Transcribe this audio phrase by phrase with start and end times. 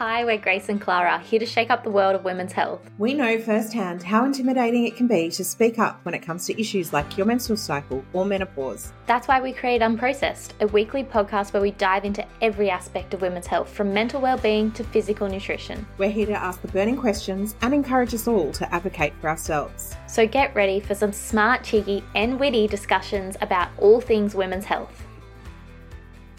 [0.00, 2.80] Hi, we're Grace and Clara, here to shake up the world of women's health.
[2.96, 6.58] We know firsthand how intimidating it can be to speak up when it comes to
[6.58, 8.94] issues like your menstrual cycle or menopause.
[9.04, 13.20] That's why we create Unprocessed, a weekly podcast where we dive into every aspect of
[13.20, 15.86] women's health, from mental well-being to physical nutrition.
[15.98, 19.94] We're here to ask the burning questions and encourage us all to advocate for ourselves.
[20.06, 25.04] So get ready for some smart, cheeky, and witty discussions about all things women's health.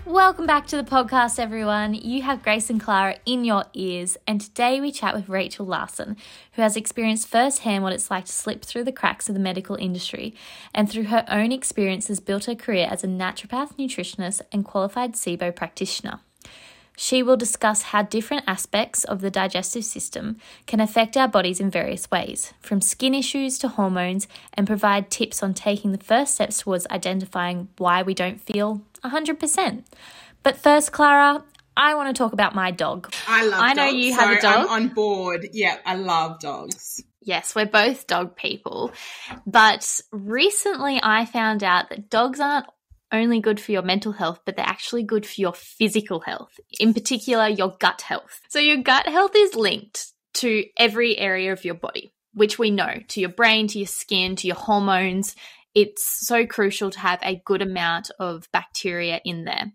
[0.08, 1.94] Welcome back to the podcast, everyone.
[1.94, 6.18] You have Grace and Clara in your ears, and today we chat with Rachel Larsson,
[6.54, 9.76] who has experienced firsthand what it's like to slip through the cracks of the medical
[9.76, 10.34] industry,
[10.74, 15.56] and through her own experiences, built her career as a naturopath, nutritionist, and qualified SIBO
[15.56, 16.20] practitioner.
[17.04, 20.38] She will discuss how different aspects of the digestive system
[20.68, 25.42] can affect our bodies in various ways, from skin issues to hormones, and provide tips
[25.42, 29.84] on taking the first steps towards identifying why we don't feel 100%.
[30.44, 31.44] But first, Clara,
[31.76, 33.12] I want to talk about my dog.
[33.28, 33.64] I love dogs.
[33.64, 34.70] I know dogs, you have a so I'm dog.
[34.70, 35.50] on board.
[35.54, 37.04] Yeah, I love dogs.
[37.24, 38.92] Yes, we're both dog people.
[39.48, 42.68] But recently I found out that dogs aren't
[43.12, 46.94] only good for your mental health, but they're actually good for your physical health, in
[46.94, 48.42] particular, your gut health.
[48.50, 53.00] So, your gut health is linked to every area of your body, which we know
[53.10, 55.36] to your brain, to your skin, to your hormones.
[55.74, 59.72] It's so crucial to have a good amount of bacteria in there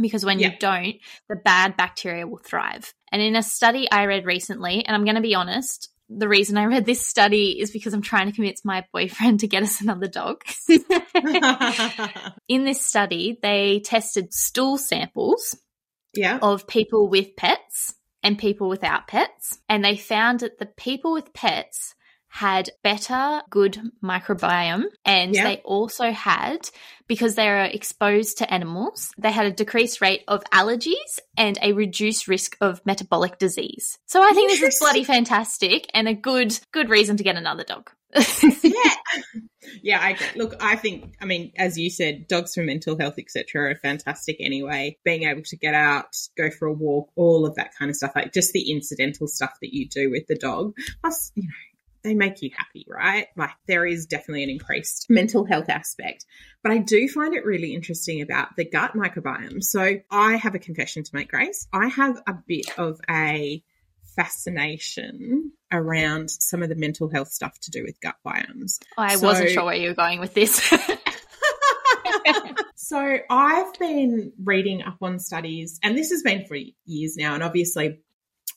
[0.00, 0.96] because when you don't,
[1.28, 2.92] the bad bacteria will thrive.
[3.12, 6.56] And in a study I read recently, and I'm going to be honest, the reason
[6.56, 9.80] I read this study is because I'm trying to convince my boyfriend to get us
[9.80, 10.42] another dog.
[12.48, 15.56] in this study, they tested stool samples
[16.14, 16.38] yeah.
[16.42, 21.34] of people with pets and people without pets, and they found that the people with
[21.34, 21.94] pets
[22.34, 25.44] had better good microbiome and Yeah.
[25.44, 26.68] they also had
[27.06, 31.72] because they are exposed to animals they had a decreased rate of allergies and a
[31.74, 36.58] reduced risk of metabolic disease so i think this is bloody fantastic and a good
[36.72, 37.88] good reason to get another dog
[38.62, 38.72] yeah.
[39.82, 40.16] Yeah, I.
[40.36, 44.36] Look, I think, I mean, as you said, dogs for mental health, etc., are fantastic
[44.38, 44.98] anyway.
[45.04, 48.12] Being able to get out, go for a walk, all of that kind of stuff,
[48.14, 50.74] like just the incidental stuff that you do with the dog.
[51.00, 51.48] Plus, you know,
[52.04, 53.26] they make you happy, right?
[53.36, 56.26] Like there is definitely an increased mental health aspect.
[56.62, 59.62] But I do find it really interesting about the gut microbiome.
[59.62, 61.66] So I have a confession to make, Grace.
[61.72, 63.62] I have a bit of a
[64.14, 68.78] fascination around some of the mental health stuff to do with gut biomes.
[68.96, 70.72] i So- wasn't sure where you were going with this
[72.76, 77.42] so I've been reading up on studies, and this has been for years now, and
[77.42, 78.00] obviously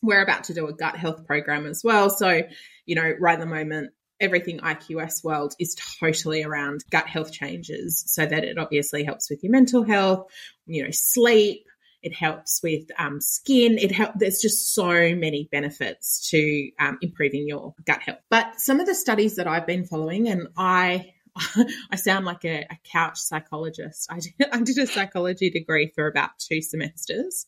[0.01, 2.09] we're about to do a gut health program as well.
[2.09, 2.43] So,
[2.87, 8.03] you know, right at the moment, everything IQS world is totally around gut health changes
[8.07, 10.25] so that it obviously helps with your mental health,
[10.65, 11.65] you know, sleep.
[12.01, 13.77] It helps with um, skin.
[13.77, 14.13] It help.
[14.15, 18.19] There's just so many benefits to um, improving your gut health.
[18.29, 21.13] But some of the studies that I've been following, and I
[21.91, 24.07] I sound like a, a couch psychologist.
[24.09, 27.45] I did, I did a psychology degree for about two semesters,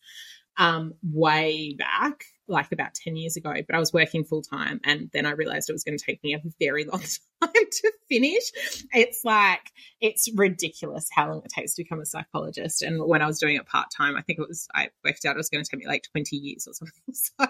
[0.57, 4.81] um, way back, like about 10 years ago, but I was working full time.
[4.83, 7.01] And then I realized it was going to take me a very long
[7.41, 8.51] time to finish.
[8.93, 9.71] It's like,
[10.01, 12.81] it's ridiculous how long it takes to become a psychologist.
[12.81, 15.35] And when I was doing it part time, I think it was, I worked out
[15.35, 16.93] it was going to take me like 20 years or something.
[17.13, 17.47] So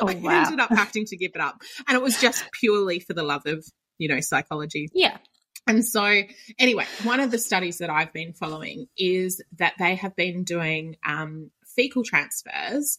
[0.00, 1.60] Oh, I ended up having to give it up.
[1.86, 3.64] And it was just purely for the love of,
[3.98, 4.88] you know, psychology.
[4.94, 5.18] yeah
[5.66, 6.22] And so,
[6.58, 10.96] anyway, one of the studies that I've been following is that they have been doing
[11.06, 12.98] um, fecal transfers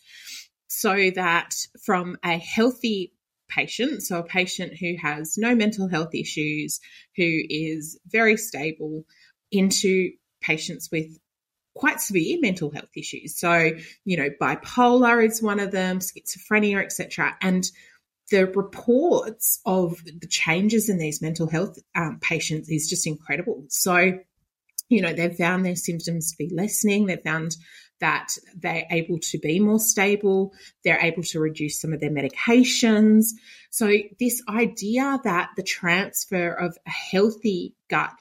[0.73, 3.13] so that from a healthy
[3.49, 6.79] patient, so a patient who has no mental health issues,
[7.15, 9.03] who is very stable,
[9.51, 10.11] into
[10.41, 11.17] patients with
[11.75, 13.37] quite severe mental health issues.
[13.37, 13.71] So,
[14.05, 17.35] you know, bipolar is one of them, schizophrenia, etc.
[17.41, 17.65] And
[18.31, 23.65] the reports of the changes in these mental health um, patients is just incredible.
[23.69, 24.19] So,
[24.89, 27.05] you know, they've found their symptoms to be lessening.
[27.05, 27.55] They've found
[27.99, 30.53] that they're able to be more stable.
[30.83, 33.27] They're able to reduce some of their medications.
[33.69, 38.13] So, this idea that the transfer of a healthy gut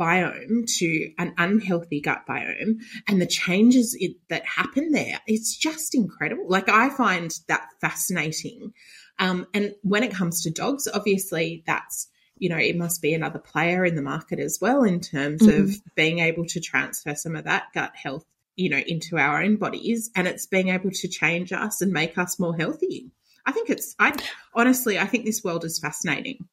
[0.00, 2.76] biome to an unhealthy gut biome
[3.06, 6.48] and the changes it, that happen there, it's just incredible.
[6.48, 8.72] Like, I find that fascinating.
[9.18, 13.38] Um, and when it comes to dogs, obviously that's, you know, it must be another
[13.38, 17.44] player in the market as well in terms of being able to transfer some of
[17.44, 18.24] that gut health,
[18.60, 20.10] you know, into our own bodies.
[20.14, 23.10] And it's being able to change us and make us more healthy.
[23.46, 24.14] I think it's, I
[24.54, 26.46] honestly, I think this world is fascinating.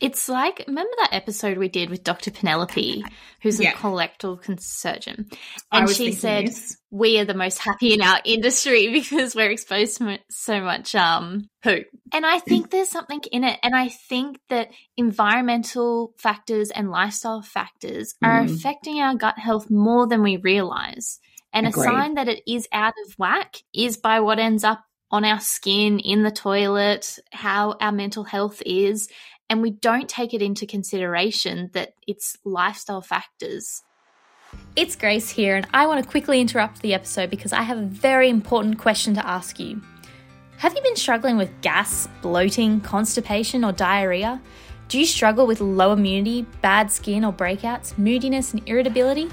[0.00, 2.30] It's like remember that episode we did with Dr.
[2.30, 3.04] Penelope,
[3.42, 3.70] who's yeah.
[3.70, 5.28] a colorectal surgeon,
[5.70, 6.76] and she said this.
[6.90, 11.48] we are the most happy in our industry because we're exposed to so much um
[11.62, 11.84] poo.
[12.12, 17.42] And I think there's something in it, and I think that environmental factors and lifestyle
[17.42, 18.54] factors are mm.
[18.54, 21.20] affecting our gut health more than we realize.
[21.52, 21.82] And Agreed.
[21.82, 25.40] a sign that it is out of whack is by what ends up on our
[25.40, 29.08] skin, in the toilet, how our mental health is
[29.50, 33.82] and we don't take it into consideration that it's lifestyle factors.
[34.76, 37.84] It's Grace here, and I want to quickly interrupt the episode because I have a
[37.84, 39.82] very important question to ask you.
[40.58, 44.40] Have you been struggling with gas, bloating, constipation, or diarrhea?
[44.88, 49.30] Do you struggle with low immunity, bad skin or breakouts, moodiness, and irritability?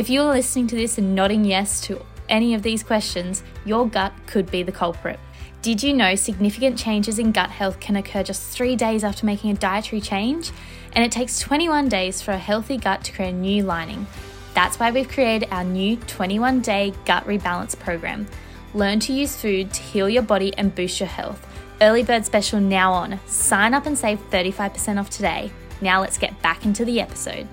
[0.00, 4.14] If you're listening to this and nodding yes to any of these questions, your gut
[4.26, 5.20] could be the culprit.
[5.60, 9.50] Did you know significant changes in gut health can occur just three days after making
[9.50, 10.52] a dietary change?
[10.94, 14.06] And it takes 21 days for a healthy gut to create a new lining.
[14.54, 18.26] That's why we've created our new 21 day gut rebalance program.
[18.72, 21.46] Learn to use food to heal your body and boost your health.
[21.82, 23.20] Early bird special now on.
[23.26, 25.52] Sign up and save 35% off today.
[25.82, 27.46] Now let's get back into the episode.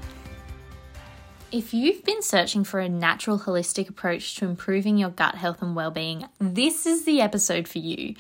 [1.50, 5.78] If you've been searching for a natural, holistic approach to improving your gut health and
[5.78, 8.16] well-being, this is the episode for you.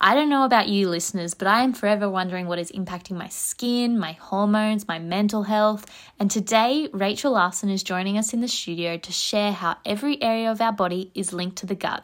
[0.00, 3.28] I don't know about you listeners, but I am forever wondering what is impacting my
[3.28, 5.84] skin, my hormones, my mental health.
[6.18, 10.50] And today, Rachel Larsson is joining us in the studio to share how every area
[10.50, 12.02] of our body is linked to the gut.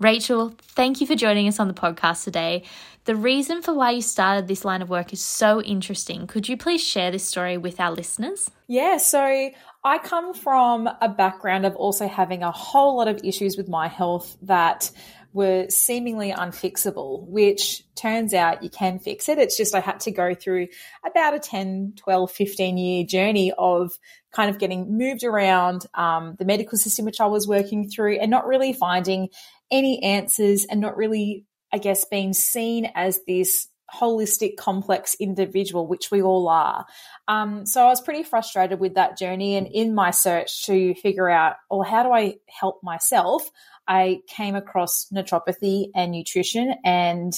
[0.00, 2.64] Rachel, thank you for joining us on the podcast today.
[3.04, 6.26] The reason for why you started this line of work is so interesting.
[6.26, 8.50] Could you please share this story with our listeners?
[8.66, 9.50] Yeah, so
[9.84, 13.88] I come from a background of also having a whole lot of issues with my
[13.88, 14.90] health that
[15.32, 19.38] were seemingly unfixable, which turns out you can fix it.
[19.38, 20.68] It's just I had to go through
[21.04, 23.90] about a 10, 12, 15 year journey of
[24.32, 28.30] kind of getting moved around um, the medical system, which I was working through, and
[28.30, 29.30] not really finding
[29.70, 36.10] any answers and not really, I guess, being seen as this holistic, complex individual, which
[36.10, 36.86] we all are.
[37.28, 39.56] Um, so I was pretty frustrated with that journey.
[39.56, 43.48] And in my search to figure out, well, how do I help myself?
[43.86, 47.32] I came across naturopathy and nutrition and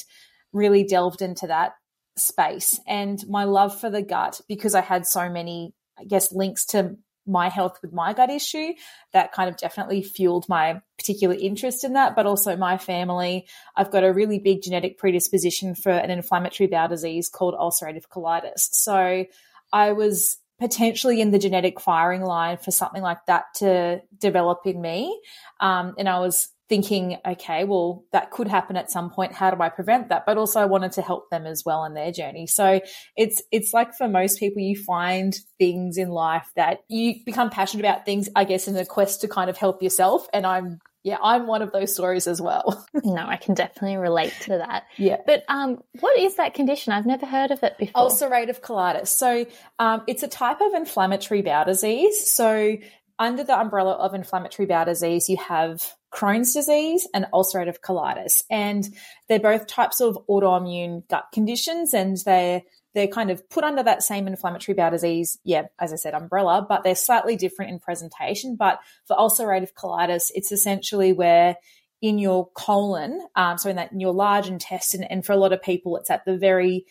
[0.53, 1.73] really delved into that
[2.17, 2.79] space.
[2.87, 6.97] And my love for the gut, because I had so many, I guess, links to
[7.27, 8.75] my health with my gut issue
[9.13, 13.47] that kind of definitely fueled my particular interest in that but also my family
[13.77, 18.69] i've got a really big genetic predisposition for an inflammatory bowel disease called ulcerative colitis
[18.73, 19.27] so
[19.73, 24.81] i was potentially in the genetic firing line for something like that to develop in
[24.81, 25.21] me
[25.61, 29.33] um, and i was thinking, okay, well, that could happen at some point.
[29.33, 30.25] How do I prevent that?
[30.25, 32.47] But also I wanted to help them as well in their journey.
[32.47, 32.81] So
[33.17, 37.85] it's, it's like for most people, you find things in life that you become passionate
[37.85, 40.27] about things, I guess, in a quest to kind of help yourself.
[40.33, 42.85] And I'm, yeah, I'm one of those stories as well.
[43.05, 44.85] no, I can definitely relate to that.
[44.97, 45.19] Yeah.
[45.27, 46.95] But um, what is that condition?
[46.95, 48.09] I've never heard of it before.
[48.09, 49.09] Ulcerative colitis.
[49.09, 49.45] So
[49.79, 52.31] um, it's a type of inflammatory bowel disease.
[52.31, 52.79] So
[53.19, 58.43] under the umbrella of inflammatory bowel disease, you have Crohn's disease and ulcerative colitis.
[58.51, 58.89] And
[59.29, 62.63] they're both types of autoimmune gut conditions and they're
[62.95, 66.65] they're kind of put under that same inflammatory bowel disease, yeah, as I said, umbrella,
[66.69, 68.57] but they're slightly different in presentation.
[68.57, 71.57] But for ulcerative colitis, it's essentially where
[72.01, 75.53] in your colon, um, so in that in your large intestine, and for a lot
[75.53, 76.87] of people, it's at the very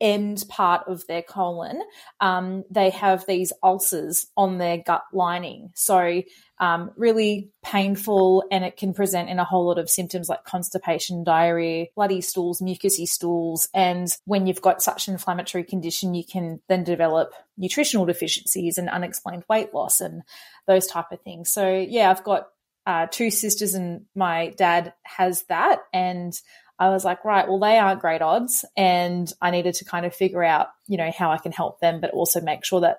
[0.00, 1.80] end part of their colon,
[2.20, 5.70] um, they have these ulcers on their gut lining.
[5.74, 6.22] So,
[6.62, 11.24] um, really painful, and it can present in a whole lot of symptoms like constipation,
[11.24, 13.68] diarrhea, bloody stools, mucousy stools.
[13.74, 18.88] And when you've got such an inflammatory condition, you can then develop nutritional deficiencies and
[18.88, 20.22] unexplained weight loss and
[20.68, 21.52] those type of things.
[21.52, 22.46] So, yeah, I've got
[22.86, 25.80] uh, two sisters, and my dad has that.
[25.92, 26.32] And
[26.78, 28.64] I was like, right, well, they aren't great odds.
[28.76, 32.00] And I needed to kind of figure out, you know, how I can help them,
[32.00, 32.98] but also make sure that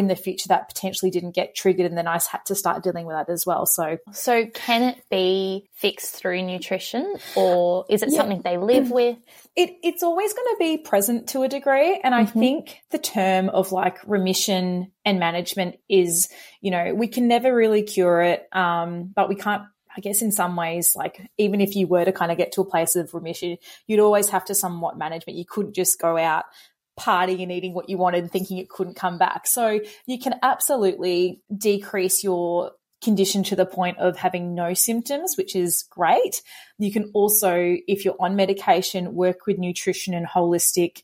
[0.00, 3.04] in the future that potentially didn't get triggered and then I had to start dealing
[3.04, 3.66] with that as well.
[3.66, 8.16] So So can it be fixed through nutrition or is it yeah.
[8.16, 9.18] something they live with?
[9.54, 12.40] It it's always going to be present to a degree and I mm-hmm.
[12.40, 16.30] think the term of like remission and management is,
[16.62, 19.64] you know, we can never really cure it um but we can't
[19.96, 22.60] I guess in some ways, like even if you were to kind of get to
[22.60, 25.36] a place of remission, you'd always have to somewhat management.
[25.36, 26.44] You couldn't just go out
[27.00, 29.46] partying and eating what you wanted and thinking it couldn't come back.
[29.46, 35.56] So you can absolutely decrease your condition to the point of having no symptoms, which
[35.56, 36.42] is great.
[36.78, 41.02] You can also, if you're on medication, work with nutrition and holistic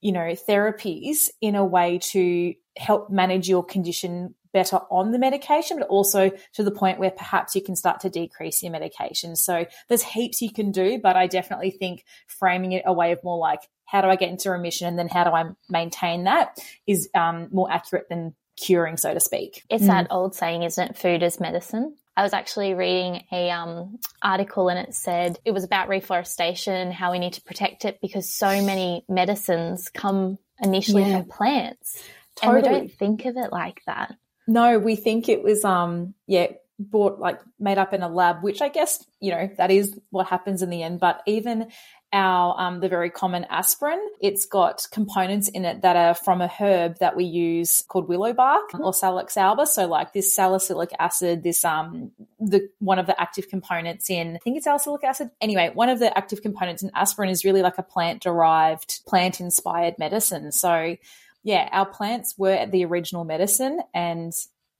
[0.00, 5.78] you know, therapies in a way to help manage your condition better on the medication,
[5.78, 9.36] but also to the point where perhaps you can start to decrease your medication.
[9.36, 13.22] So there's heaps you can do, but I definitely think framing it a way of
[13.24, 16.58] more like, how do I get into remission and then how do I maintain that
[16.86, 19.64] is um, more accurate than curing, so to speak.
[19.70, 19.88] It's mm.
[19.88, 20.96] that old saying, isn't it?
[20.96, 21.96] Food is medicine.
[22.16, 27.12] I was actually reading a um, article and it said it was about reforestation, how
[27.12, 31.20] we need to protect it because so many medicines come initially yeah.
[31.20, 32.02] from plants.
[32.34, 32.58] Totally.
[32.58, 34.16] And we don't think of it like that.
[34.46, 38.62] No, we think it was um yeah, bought like made up in a lab, which
[38.62, 41.00] I guess, you know, that is what happens in the end.
[41.00, 41.70] But even
[42.12, 44.00] our um, the very common aspirin.
[44.20, 48.32] It's got components in it that are from a herb that we use called willow
[48.32, 49.66] bark or Salix alba.
[49.66, 54.38] So like this salicylic acid, this um the one of the active components in I
[54.38, 55.30] think it's salicylic acid.
[55.40, 59.40] Anyway, one of the active components in aspirin is really like a plant derived, plant
[59.40, 60.50] inspired medicine.
[60.52, 60.96] So
[61.44, 64.32] yeah, our plants were the original medicine and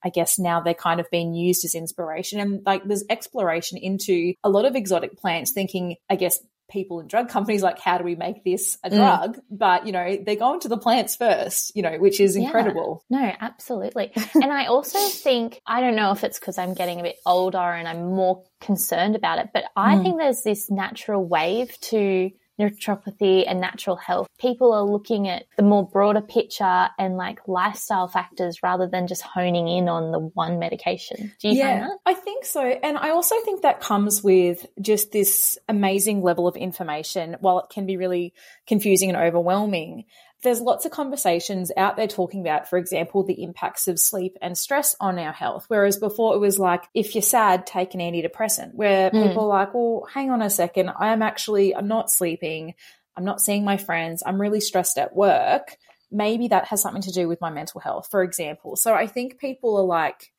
[0.02, 2.40] I guess now they're kind of being used as inspiration.
[2.40, 7.06] And like there's exploration into a lot of exotic plants, thinking, I guess, people in
[7.06, 8.96] drug companies like, how do we make this a mm.
[8.96, 9.36] drug?
[9.36, 9.40] Mm.
[9.50, 13.04] But, you know, they're going to the plants first, you know, which is incredible.
[13.08, 13.20] Yeah.
[13.20, 14.12] No, absolutely.
[14.34, 17.58] and I also think, I don't know if it's because I'm getting a bit older
[17.58, 20.02] and I'm more concerned about it, but I mm.
[20.02, 25.62] think there's this natural wave to naturopathy and natural health, people are looking at the
[25.62, 30.58] more broader picture and like lifestyle factors rather than just honing in on the one
[30.58, 31.32] medication.
[31.40, 31.98] Do you yeah, find that?
[32.06, 32.62] I think so.
[32.62, 37.36] And I also think that comes with just this amazing level of information.
[37.40, 38.34] While it can be really
[38.66, 40.04] confusing and overwhelming,
[40.42, 44.56] there's lots of conversations out there talking about, for example, the impacts of sleep and
[44.56, 45.64] stress on our health.
[45.68, 49.26] Whereas before it was like, if you're sad, take an antidepressant, where mm.
[49.26, 50.90] people are like, well, hang on a second.
[50.90, 52.74] I am actually, I'm not sleeping.
[53.16, 54.22] I'm not seeing my friends.
[54.24, 55.76] I'm really stressed at work.
[56.10, 58.76] Maybe that has something to do with my mental health, for example.
[58.76, 60.32] So I think people are like,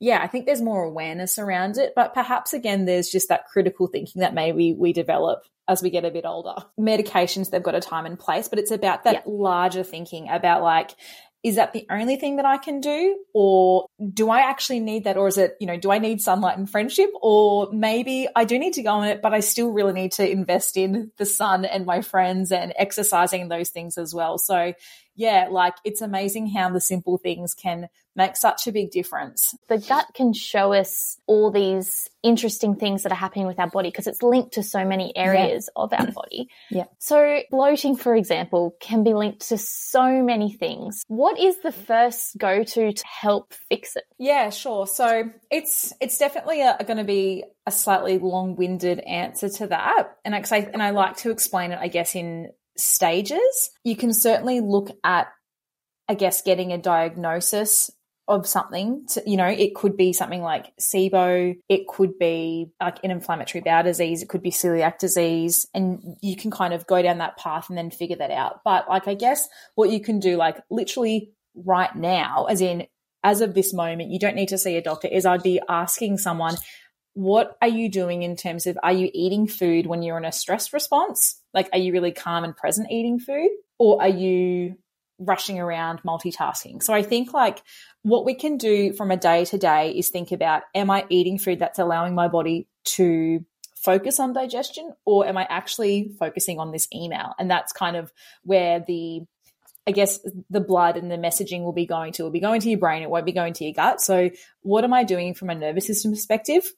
[0.00, 3.86] yeah, I think there's more awareness around it, but perhaps again, there's just that critical
[3.86, 6.54] thinking that maybe we develop as we get a bit older.
[6.78, 9.22] Medications, they've got a time and place, but it's about that yeah.
[9.26, 10.94] larger thinking about like,
[11.42, 13.22] is that the only thing that I can do?
[13.32, 15.16] Or do I actually need that?
[15.16, 17.10] Or is it, you know, do I need sunlight and friendship?
[17.22, 20.28] Or maybe I do need to go on it, but I still really need to
[20.28, 24.38] invest in the sun and my friends and exercising those things as well.
[24.38, 24.72] So
[25.16, 29.54] yeah, like it's amazing how the simple things can make such a big difference.
[29.68, 33.90] The gut can show us all these interesting things that are happening with our body
[33.90, 35.82] because it's linked to so many areas yeah.
[35.82, 36.48] of our body.
[36.70, 36.84] yeah.
[36.98, 41.04] So bloating, for example, can be linked to so many things.
[41.08, 44.04] What is the first go to to help fix it?
[44.18, 44.86] Yeah, sure.
[44.86, 50.34] So it's it's definitely going to be a slightly long winded answer to that, and
[50.34, 50.42] I,
[50.72, 53.70] and I like to explain it, I guess, in stages.
[53.84, 55.28] You can certainly look at,
[56.08, 57.90] I guess, getting a diagnosis
[58.28, 62.98] of something to, you know, it could be something like SIBO, it could be like
[63.04, 67.00] an inflammatory bowel disease, it could be celiac disease, and you can kind of go
[67.00, 68.62] down that path and then figure that out.
[68.64, 72.88] But like, I guess what you can do, like literally right now, as in,
[73.22, 76.18] as of this moment, you don't need to see a doctor, is I'd be asking
[76.18, 76.56] someone,
[77.16, 80.30] what are you doing in terms of are you eating food when you're in a
[80.30, 81.40] stress response?
[81.54, 83.48] Like, are you really calm and present eating food?
[83.78, 84.76] Or are you
[85.18, 86.82] rushing around multitasking?
[86.82, 87.62] So I think like
[88.02, 91.38] what we can do from a day to day is think about am I eating
[91.38, 93.42] food that's allowing my body to
[93.76, 97.32] focus on digestion or am I actually focusing on this email?
[97.38, 99.22] And that's kind of where the
[99.86, 100.20] I guess
[100.50, 103.02] the blood and the messaging will be going to will be going to your brain.
[103.02, 104.02] It won't be going to your gut.
[104.02, 104.28] So
[104.60, 106.70] what am I doing from a nervous system perspective?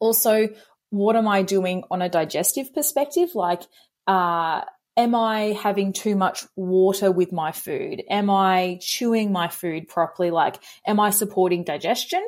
[0.00, 0.48] Also,
[0.90, 3.34] what am I doing on a digestive perspective?
[3.34, 3.62] Like,
[4.06, 4.62] uh,
[4.96, 8.02] am I having too much water with my food?
[8.10, 10.30] Am I chewing my food properly?
[10.30, 12.24] Like, am I supporting digestion?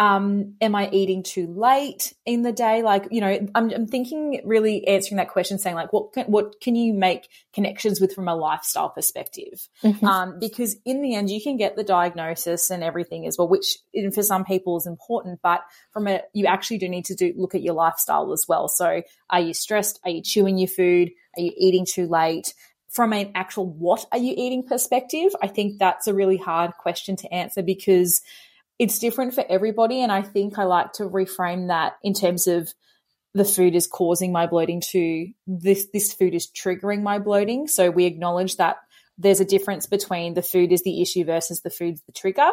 [0.00, 2.82] Um, am I eating too late in the day?
[2.82, 6.60] Like, you know, I'm, I'm thinking really answering that question, saying like, what can, what
[6.60, 9.68] can you make connections with from a lifestyle perspective?
[9.82, 10.06] Mm-hmm.
[10.06, 13.78] Um, because in the end, you can get the diagnosis and everything as well, which
[14.14, 15.62] for some people is important, but
[15.92, 18.68] from a, you actually do need to do, look at your lifestyle as well.
[18.68, 19.98] So are you stressed?
[20.04, 21.10] Are you chewing your food?
[21.36, 22.54] Are you eating too late?
[22.88, 27.16] From an actual what are you eating perspective, I think that's a really hard question
[27.16, 28.22] to answer because
[28.78, 30.00] it's different for everybody.
[30.02, 32.72] And I think I like to reframe that in terms of
[33.34, 37.66] the food is causing my bloating to this, this food is triggering my bloating.
[37.66, 38.76] So we acknowledge that
[39.18, 42.48] there's a difference between the food is the issue versus the food's the trigger.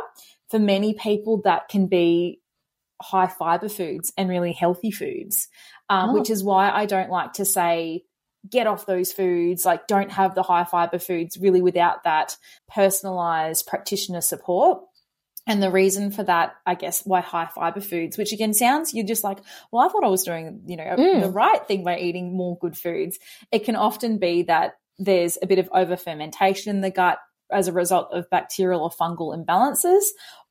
[0.50, 2.42] For many people, that can be
[3.02, 5.48] high fiber foods and really healthy foods,
[5.90, 6.14] um, oh.
[6.14, 8.04] which is why I don't like to say
[8.50, 13.66] get off those foods, like don't have the high fiber foods really without that personalized
[13.68, 14.82] practitioner support.
[15.48, 19.06] And the reason for that, I guess, why high fiber foods, which again sounds, you're
[19.06, 19.40] just like,
[19.72, 21.22] well, I thought I was doing, you know, mm.
[21.22, 23.20] the right thing by eating more good foods.
[23.52, 27.20] It can often be that there's a bit of over fermentation in the gut
[27.52, 30.04] as a result of bacterial or fungal imbalances,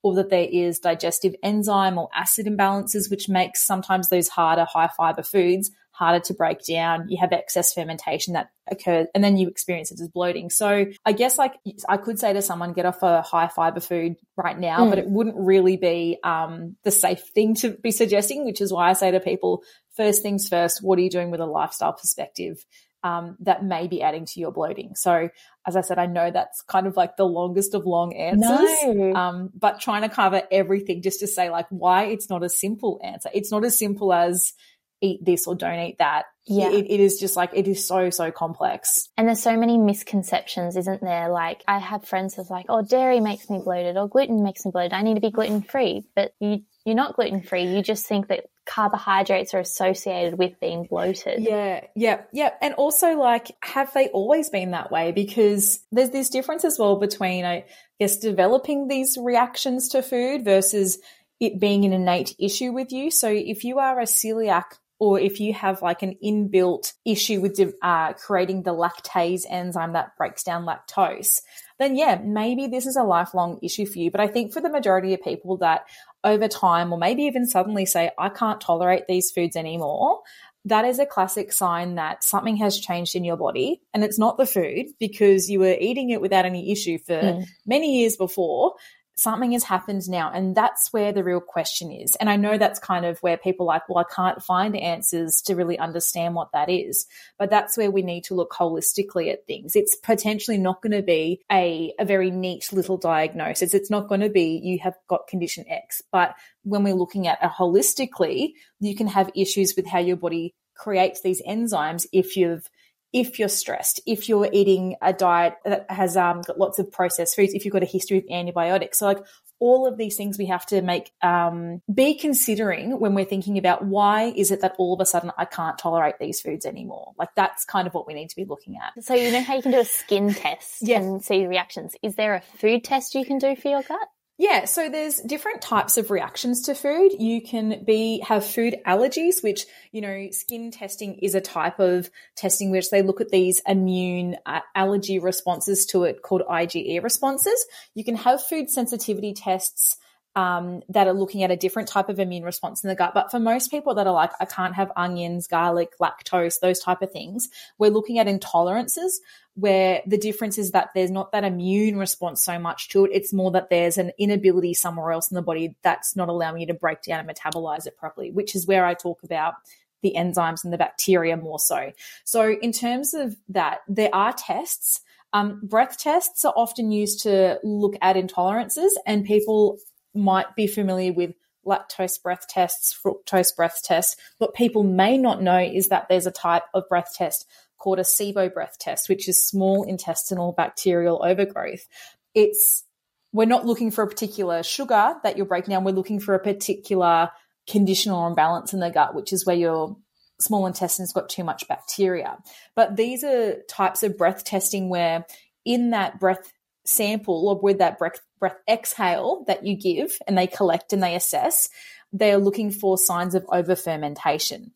[0.03, 4.91] or that there is digestive enzyme or acid imbalances, which makes sometimes those harder, high
[4.97, 7.09] fiber foods harder to break down.
[7.09, 10.51] You have excess fermentation that occurs and then you experience it as bloating.
[10.51, 11.55] So I guess like
[11.89, 14.91] I could say to someone, get off a high fiber food right now, mm.
[14.91, 18.91] but it wouldn't really be um, the safe thing to be suggesting, which is why
[18.91, 19.63] I say to people,
[19.97, 22.65] first things first, what are you doing with a lifestyle perspective?
[23.05, 24.95] Um, that may be adding to your bloating.
[24.95, 25.29] So,
[25.67, 29.15] as I said, I know that's kind of like the longest of long answers, no.
[29.15, 32.99] um, but trying to cover everything just to say like why it's not a simple
[33.05, 33.29] answer.
[33.35, 34.55] It's not as simple as
[35.05, 36.25] eat this or don't eat that.
[36.47, 36.71] Yeah.
[36.71, 39.09] It, it is just like, it is so, so complex.
[39.17, 41.31] And there's so many misconceptions, isn't there?
[41.31, 44.71] Like, I have friends who's like, oh, dairy makes me bloated or gluten makes me
[44.71, 44.93] bloated.
[44.93, 46.05] I need to be gluten free.
[46.15, 47.65] But you, you're not gluten free.
[47.65, 51.43] You just think that carbohydrates are associated with being bloated.
[51.43, 52.51] Yeah, yeah, yeah.
[52.61, 55.13] And also, like, have they always been that way?
[55.13, 57.65] Because there's this difference as well between, I
[57.99, 60.99] guess, developing these reactions to food versus
[61.41, 63.11] it being an innate issue with you.
[63.11, 64.65] So if you are a celiac
[64.99, 70.17] or if you have like an inbuilt issue with uh, creating the lactase enzyme that
[70.17, 71.41] breaks down lactose,
[71.79, 74.11] then yeah, maybe this is a lifelong issue for you.
[74.11, 75.85] But I think for the majority of people that
[76.23, 80.21] over time, or maybe even suddenly say, I can't tolerate these foods anymore,
[80.67, 83.83] that is a classic sign that something has changed in your body.
[83.93, 87.47] And it's not the food because you were eating it without any issue for mm.
[87.67, 88.75] many years before
[89.15, 90.31] something has happened now.
[90.33, 92.17] And that's where the real question is.
[92.17, 95.55] And I know that's kind of where people like, well, I can't find answers to
[95.55, 97.07] really understand what that is.
[97.39, 99.77] But that's where we need to look holistically at things.
[99.77, 103.75] It's potentially not going to be a, a very neat little diagnosis.
[103.75, 106.03] It's not going to be you have got condition X.
[106.11, 110.55] But when we're looking at it holistically, you can have issues with how your body
[110.75, 112.69] creates these enzymes if you've
[113.15, 117.37] if you're stressed, if you're eating a diet that has um, got lots of processed
[117.37, 118.99] foods, if you've got a history of antibiotics.
[118.99, 119.25] So, like
[119.61, 123.85] all of these things we have to make, um, be considering when we're thinking about
[123.85, 127.13] why is it that all of a sudden I can't tolerate these foods anymore?
[127.17, 129.03] Like that's kind of what we need to be looking at.
[129.05, 130.99] So, you know how you can do a skin test yeah.
[130.99, 131.95] and see reactions.
[132.03, 134.09] Is there a food test you can do for your gut?
[134.37, 137.13] Yeah, so there's different types of reactions to food.
[137.21, 142.11] You can be have food allergies, which you know, skin testing is a type of
[142.35, 147.65] testing which they look at these immune uh, allergy responses to it called IgE responses.
[147.95, 149.99] You can have food sensitivity tests
[150.37, 153.15] um, that are looking at a different type of immune response in the gut.
[153.15, 157.03] But for most people that are like, I can't have onions, garlic, lactose, those type
[157.03, 159.13] of things, we're looking at intolerances
[159.55, 163.13] where the difference is that there's not that immune response so much to it.
[163.15, 166.67] It's more that there's an inability somewhere else in the body that's not allowing you
[166.67, 169.55] to break down and metabolize it properly, which is where I talk about
[170.03, 171.93] the enzymes and the bacteria more so.
[172.25, 175.01] So in terms of that, there are tests.
[175.33, 179.79] Um, breath tests are often used to look at intolerances and people
[180.15, 181.35] might be familiar with
[181.67, 184.17] lactose breath tests, fructose breath tests.
[184.39, 187.47] What people may not know is that there's a type of breath test
[187.79, 191.87] called a SIBO breath test, which is small intestinal bacterial overgrowth.
[192.35, 192.85] It's
[193.33, 195.85] we're not looking for a particular sugar that you're breaking down.
[195.85, 197.31] We're looking for a particular
[197.69, 199.97] condition or imbalance in the gut, which is where your
[200.41, 202.39] small intestine's got too much bacteria.
[202.77, 205.27] But these are types of breath testing where
[205.65, 206.53] in that breath
[206.85, 211.15] sample or with that breath, breath exhale that you give and they collect and they
[211.15, 211.71] assess,
[212.13, 214.71] they are looking for signs of over fermentation.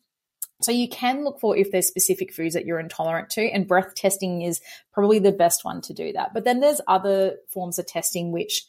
[0.63, 3.93] So you can look for if there's specific foods that you're intolerant to, and breath
[3.93, 4.59] testing is
[4.91, 6.33] probably the best one to do that.
[6.33, 8.65] But then there's other forms of testing which,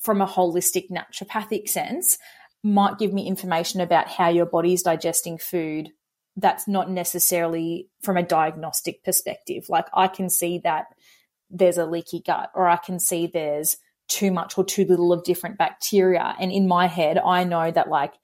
[0.00, 2.18] from a holistic naturopathic sense,
[2.64, 5.90] might give me information about how your body's digesting food
[6.36, 9.66] that's not necessarily from a diagnostic perspective.
[9.68, 10.86] Like I can see that
[11.50, 13.76] there's a leaky gut, or I can see there's
[14.08, 16.34] too much or too little of different bacteria.
[16.38, 18.14] And in my head, I know that like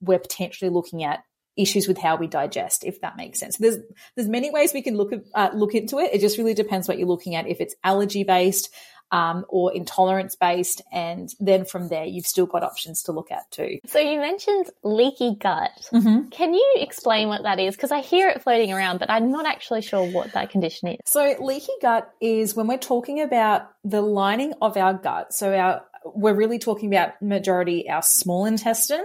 [0.00, 1.20] we're potentially looking at
[1.56, 3.56] issues with how we digest, if that makes sense.
[3.56, 3.78] There's
[4.14, 6.12] there's many ways we can look at, uh, look into it.
[6.12, 7.48] It just really depends what you're looking at.
[7.48, 8.72] If it's allergy based
[9.10, 13.50] um, or intolerance based, and then from there you've still got options to look at
[13.50, 13.78] too.
[13.86, 15.88] So you mentioned leaky gut.
[15.92, 16.28] Mm-hmm.
[16.30, 17.76] Can you explain what that is?
[17.76, 20.98] Because I hear it floating around, but I'm not actually sure what that condition is.
[21.06, 25.32] So leaky gut is when we're talking about the lining of our gut.
[25.32, 25.82] So our
[26.14, 29.04] we're really talking about majority our small intestine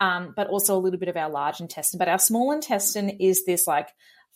[0.00, 1.98] um, but also a little bit of our large intestine.
[1.98, 3.88] But our small intestine is this like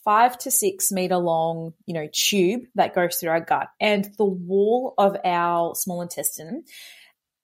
[0.03, 3.69] five to six meter long, you know, tube that goes through our gut.
[3.79, 6.63] And the wall of our small intestine,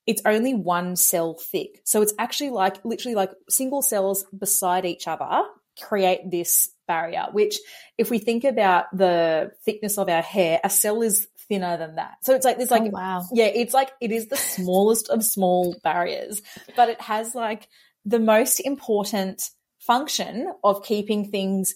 [0.05, 1.81] it's only one cell thick.
[1.83, 5.43] So it's actually like literally like single cells beside each other
[5.81, 7.59] create this barrier, which
[7.97, 12.15] if we think about the thickness of our hair, a cell is thinner than that.
[12.23, 13.23] So it's like there's like oh, wow.
[13.31, 16.41] yeah, it's like it is the smallest of small barriers,
[16.75, 17.67] but it has like
[18.05, 21.75] the most important function of keeping things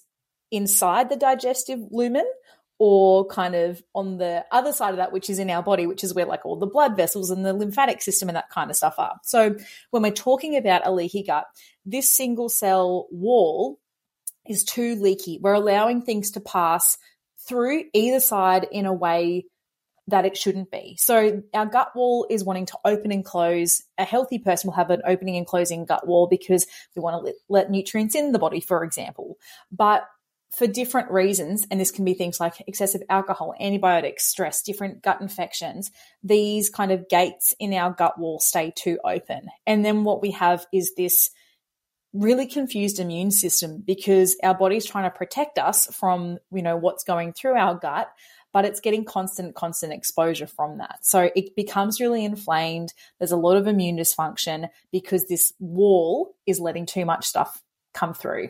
[0.51, 2.25] inside the digestive lumen
[2.77, 6.03] or kind of on the other side of that, which is in our body, which
[6.03, 8.75] is where like all the blood vessels and the lymphatic system and that kind of
[8.75, 9.17] stuff are.
[9.23, 9.55] So
[9.91, 11.45] when we're talking about a leaky gut,
[11.85, 13.79] this single cell wall
[14.47, 15.39] is too leaky.
[15.39, 16.97] We're allowing things to pass
[17.47, 19.45] through either side in a way
[20.07, 20.97] that it shouldn't be.
[20.99, 23.83] So our gut wall is wanting to open and close.
[23.99, 27.33] A healthy person will have an opening and closing gut wall because we want to
[27.47, 29.37] let, nutrients in the body, for example.
[29.71, 30.03] But
[30.51, 35.21] for different reasons, and this can be things like excessive alcohol, antibiotics, stress, different gut
[35.21, 35.91] infections,
[36.23, 39.47] these kind of gates in our gut wall stay too open.
[39.65, 41.31] And then what we have is this
[42.13, 47.05] really confused immune system because our body's trying to protect us from, you know, what's
[47.05, 48.11] going through our gut,
[48.51, 50.99] but it's getting constant, constant exposure from that.
[51.03, 52.93] So it becomes really inflamed.
[53.17, 58.13] There's a lot of immune dysfunction because this wall is letting too much stuff come
[58.13, 58.49] through.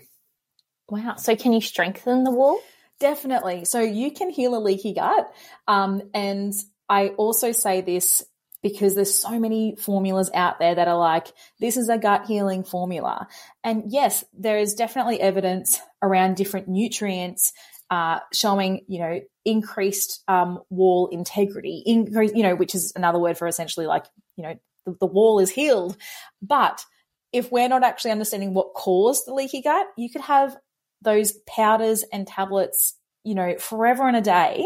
[0.91, 1.15] Wow.
[1.15, 2.59] So can you strengthen the wall?
[2.99, 3.63] Definitely.
[3.63, 5.31] So you can heal a leaky gut.
[5.65, 6.53] Um, and
[6.89, 8.21] I also say this
[8.61, 11.27] because there's so many formulas out there that are like,
[11.61, 13.27] this is a gut healing formula.
[13.63, 17.53] And yes, there is definitely evidence around different nutrients
[17.89, 23.37] uh, showing, you know, increased um, wall integrity, increase, you know, which is another word
[23.37, 25.95] for essentially like, you know, the, the wall is healed.
[26.41, 26.83] But
[27.31, 30.57] if we're not actually understanding what caused the leaky gut, you could have
[31.01, 34.65] those powders and tablets, you know, forever and a day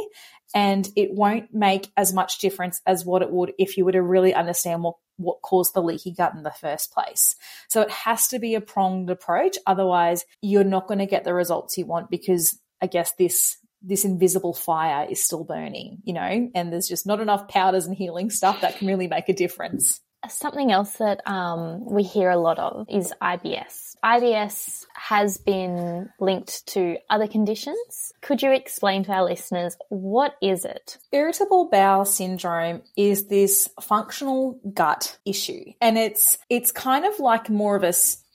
[0.53, 4.01] and it won't make as much difference as what it would if you were to
[4.01, 7.37] really understand what what caused the leaky gut in the first place.
[7.69, 11.33] So it has to be a pronged approach otherwise you're not going to get the
[11.33, 16.49] results you want because I guess this this invisible fire is still burning, you know,
[16.55, 20.01] and there's just not enough powders and healing stuff that can really make a difference.
[20.29, 23.95] Something else that um, we hear a lot of is IBS.
[24.03, 28.13] IBS has been linked to other conditions.
[28.21, 30.97] Could you explain to our listeners what is it?
[31.11, 37.75] Irritable bowel syndrome is this functional gut issue, and it's it's kind of like more
[37.75, 37.93] of a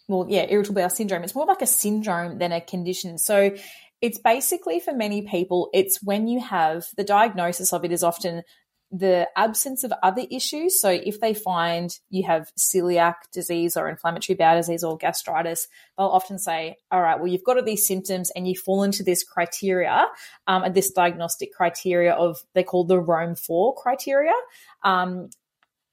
[0.09, 1.23] well, yeah, irritable bowel syndrome.
[1.23, 3.17] It's more like a syndrome than a condition.
[3.17, 3.55] So
[4.01, 8.43] it's basically for many people, it's when you have the diagnosis of it is often
[8.93, 10.81] the absence of other issues.
[10.81, 16.09] So if they find you have celiac disease or inflammatory bowel disease or gastritis, they'll
[16.09, 19.23] often say, all right, well, you've got all these symptoms and you fall into this
[19.23, 20.07] criteria,
[20.49, 24.33] um, and this diagnostic criteria of, they call the Rome 4 criteria.
[24.83, 25.31] Um,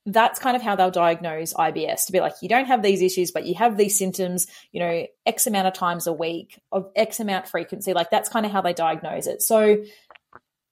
[0.08, 3.32] that's kind of how they'll diagnose IBS to be like, you don't have these issues,
[3.32, 7.20] but you have these symptoms, you know, X amount of times a week of X
[7.20, 7.94] amount frequency.
[7.94, 9.42] Like that's kind of how they diagnose it.
[9.42, 9.84] So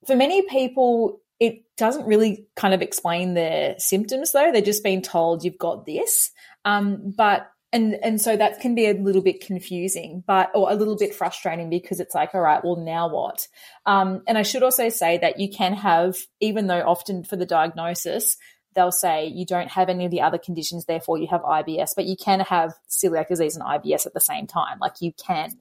[0.07, 4.52] for many people, it doesn't really kind of explain their symptoms though.
[4.52, 6.32] They're just being told you've got this.
[6.63, 10.76] Um, but and and so that can be a little bit confusing, but or a
[10.76, 13.48] little bit frustrating because it's like, all right, well now what?
[13.86, 17.45] Um, and I should also say that you can have, even though often for the
[17.45, 18.38] diagnosis
[18.76, 22.06] they'll say you don't have any of the other conditions, therefore you have IBS, but
[22.06, 24.78] you can have celiac disease and IBS at the same time.
[24.80, 25.52] Like you can.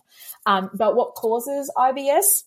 [0.46, 2.42] Um, but what causes IBS?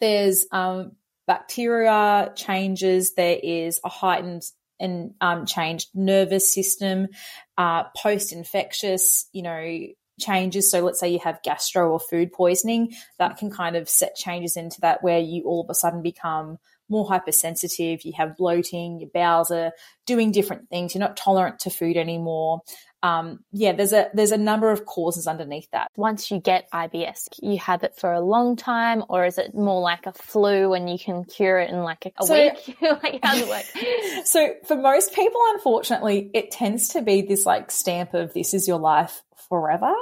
[0.00, 0.92] There's um,
[1.26, 4.42] bacteria changes, there is a heightened
[4.78, 7.08] and um, changed nervous system,
[7.56, 9.86] uh, post infectious, you know,
[10.20, 10.70] changes.
[10.70, 14.56] So let's say you have gastro or food poisoning, that can kind of set changes
[14.56, 16.58] into that where you all of a sudden become
[16.88, 19.72] more hypersensitive, you have bloating, your bowels are
[20.06, 22.60] doing different things, you're not tolerant to food anymore
[23.06, 25.92] um, yeah, there's a there's a number of causes underneath that.
[25.96, 29.80] Once you get IBS, you have it for a long time, or is it more
[29.80, 32.76] like a flu and you can cure it in like a, so, week?
[32.82, 34.24] like how's it work?
[34.26, 38.66] so for most people, unfortunately, it tends to be this like stamp of this is
[38.66, 39.92] your life forever.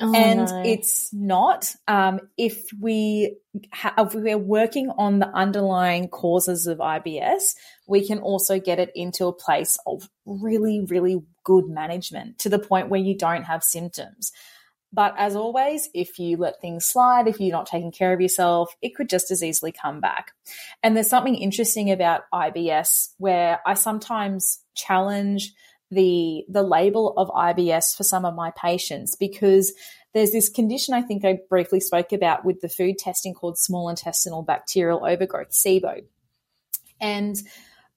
[0.00, 0.62] Oh, and no.
[0.64, 1.74] it's not.
[1.86, 3.36] Um, if we
[3.72, 7.54] ha- if we're working on the underlying causes of IBS,
[7.86, 12.58] we can also get it into a place of really, really good management to the
[12.58, 14.32] point where you don't have symptoms.
[14.92, 18.74] But as always, if you let things slide, if you're not taking care of yourself,
[18.80, 20.32] it could just as easily come back.
[20.82, 25.52] And there's something interesting about IBS where I sometimes challenge
[25.90, 29.72] the the label of IBS for some of my patients because
[30.14, 33.88] there's this condition I think I briefly spoke about with the food testing called small
[33.88, 36.04] intestinal bacterial overgrowth, SIBO.
[37.00, 37.36] And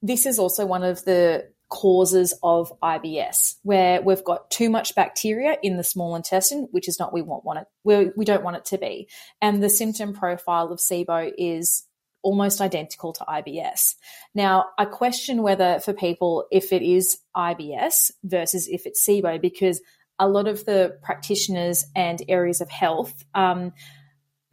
[0.02, 5.58] this is also one of the causes of IBS, where we've got too much bacteria
[5.64, 7.68] in the small intestine, which is not we want, want it.
[7.84, 9.08] We, we don't want it to be.
[9.42, 11.84] And the symptom profile of SIBO is
[12.24, 13.96] almost identical to IBS.
[14.34, 19.82] Now, I question whether for people if it is IBS versus if it's SIBO, because
[20.20, 23.74] a lot of the practitioners and areas of health, um,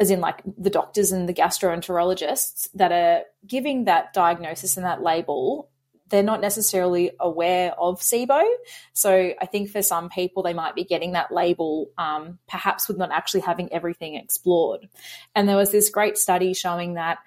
[0.00, 5.02] as in like the doctors and the gastroenterologists that are giving that diagnosis and that
[5.02, 5.68] label,
[6.08, 8.42] they're not necessarily aware of SIBO.
[8.92, 12.96] So I think for some people, they might be getting that label, um, perhaps with
[12.96, 14.88] not actually having everything explored.
[15.34, 17.18] And there was this great study showing that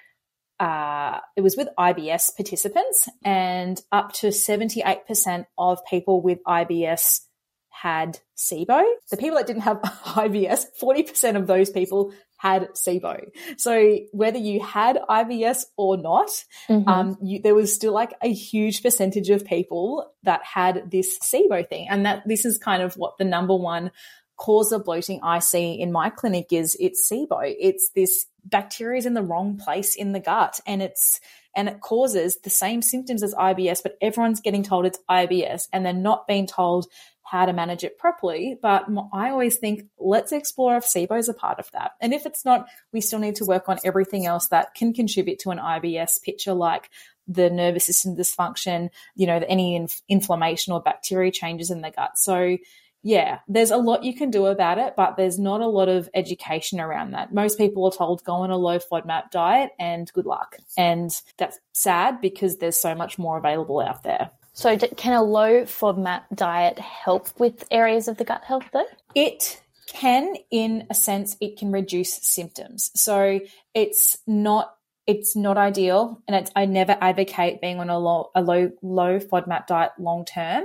[0.62, 7.22] uh, it was with IBS participants, and up to 78% of people with IBS
[7.70, 8.84] had SIBO.
[9.10, 13.32] The people that didn't have IBS, 40% of those people had SIBO.
[13.58, 16.30] So whether you had IBS or not,
[16.70, 16.88] mm-hmm.
[16.88, 21.68] um, you, there was still like a huge percentage of people that had this SIBO
[21.68, 21.88] thing.
[21.90, 23.92] And that this is kind of what the number one
[24.38, 27.56] cause of bloating I see in my clinic is it's SIBO.
[27.60, 31.20] It's this bacteria is in the wrong place in the gut and it's
[31.56, 35.86] and it causes the same symptoms as IBS, but everyone's getting told it's IBS and
[35.86, 36.88] they're not being told
[37.24, 38.58] how to manage it properly.
[38.62, 41.92] But I always think let's explore if SIBO is a part of that.
[42.02, 45.40] And if it's not, we still need to work on everything else that can contribute
[45.40, 46.90] to an IBS picture, like
[47.28, 52.18] the nervous system dysfunction, you know, any inf- inflammation or bacteria changes in the gut.
[52.18, 52.58] So
[53.04, 56.10] yeah, there's a lot you can do about it, but there's not a lot of
[56.14, 57.34] education around that.
[57.34, 60.58] Most people are told go on a low FODMAP diet and good luck.
[60.78, 64.30] And that's sad because there's so much more available out there.
[64.54, 68.86] So, can a low FODMAP diet help with areas of the gut health though?
[69.16, 72.92] It can, in a sense, it can reduce symptoms.
[72.94, 73.40] So,
[73.74, 74.76] it's not
[75.08, 79.20] it's not ideal and it's, I never advocate being on a low, a low, low
[79.20, 80.64] FODMAP diet long term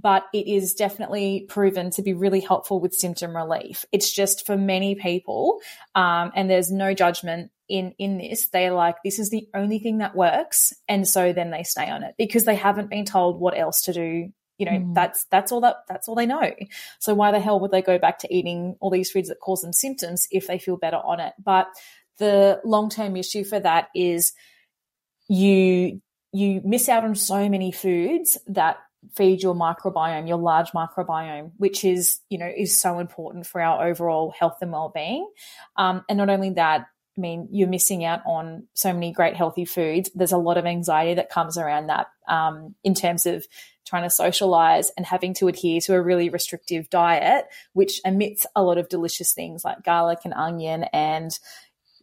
[0.00, 3.84] but it is definitely proven to be really helpful with symptom relief.
[3.90, 5.60] It's just for many people,
[5.94, 8.48] um, and there's no judgment in in this.
[8.48, 12.02] They're like, this is the only thing that works, and so then they stay on
[12.04, 14.32] it because they haven't been told what else to do.
[14.58, 14.94] You know, mm.
[14.94, 16.52] that's that's all that that's all they know.
[16.98, 19.62] So why the hell would they go back to eating all these foods that cause
[19.62, 21.34] them symptoms if they feel better on it?
[21.42, 21.68] But
[22.18, 24.32] the long term issue for that is
[25.28, 26.00] you
[26.32, 28.78] you miss out on so many foods that
[29.14, 33.86] feed your microbiome, your large microbiome, which is, you know, is so important for our
[33.86, 35.28] overall health and well-being.
[35.76, 39.64] Um, and not only that, I mean, you're missing out on so many great healthy
[39.64, 40.08] foods.
[40.14, 43.44] There's a lot of anxiety that comes around that um, in terms of
[43.84, 48.62] trying to socialize and having to adhere to a really restrictive diet, which emits a
[48.62, 51.38] lot of delicious things like garlic and onion and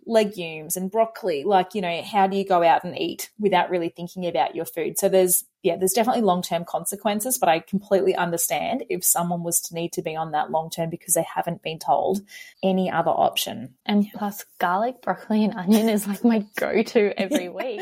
[0.06, 1.44] legumes and broccoli.
[1.44, 4.66] Like, you know, how do you go out and eat without really thinking about your
[4.66, 4.98] food?
[4.98, 9.60] So there's, yeah, there's definitely long term consequences, but I completely understand if someone was
[9.62, 12.22] to need to be on that long term because they haven't been told
[12.62, 13.76] any other option.
[13.86, 17.82] And plus, garlic, broccoli, and onion is like my go to every week.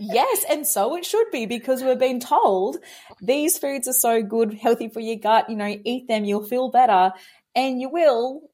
[0.00, 2.78] yes, and so it should be because we're being told
[3.20, 6.70] these foods are so good, healthy for your gut, you know, eat them, you'll feel
[6.70, 7.12] better.
[7.54, 8.50] And you will,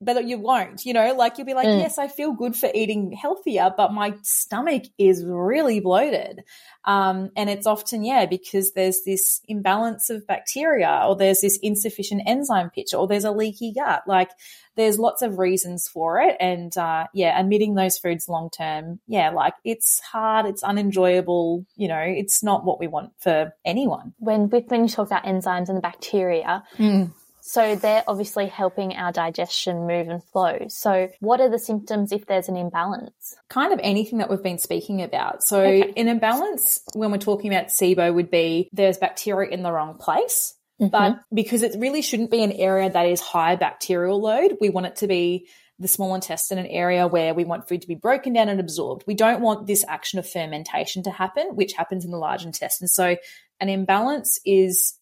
[0.00, 1.78] but you won't, you know, like you'll be like, mm.
[1.78, 6.42] yes, I feel good for eating healthier, but my stomach is really bloated.
[6.84, 12.22] Um, and it's often, yeah, because there's this imbalance of bacteria or there's this insufficient
[12.26, 14.02] enzyme pitch or there's a leaky gut.
[14.06, 14.30] Like
[14.76, 16.36] there's lots of reasons for it.
[16.40, 21.88] And, uh, yeah, emitting those foods long term, yeah, like it's hard, it's unenjoyable, you
[21.88, 24.12] know, it's not what we want for anyone.
[24.18, 27.12] When, with, when you talk about enzymes and the bacteria, mm
[27.46, 30.60] so they're obviously helping our digestion move and flow.
[30.68, 33.36] So what are the symptoms if there's an imbalance?
[33.50, 35.42] Kind of anything that we've been speaking about.
[35.42, 35.92] So okay.
[35.94, 40.54] an imbalance when we're talking about SIBO would be there's bacteria in the wrong place.
[40.80, 40.88] Mm-hmm.
[40.88, 44.86] But because it really shouldn't be an area that is high bacterial load, we want
[44.86, 45.46] it to be
[45.78, 49.04] the small intestine an area where we want food to be broken down and absorbed.
[49.06, 52.88] We don't want this action of fermentation to happen, which happens in the large intestine.
[52.88, 53.18] So
[53.60, 54.94] an imbalance is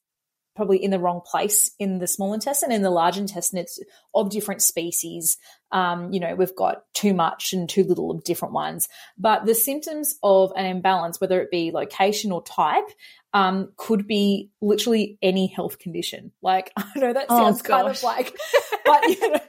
[0.54, 2.72] probably in the wrong place in the small intestine.
[2.72, 3.78] In the large intestine, it's
[4.14, 5.38] of different species.
[5.70, 8.88] Um, you know, we've got too much and too little of different ones.
[9.16, 12.88] But the symptoms of an imbalance, whether it be location or type,
[13.34, 16.32] um, could be literally any health condition.
[16.42, 18.36] Like I know that oh, sounds oh, kind of like,
[18.84, 19.40] but you know,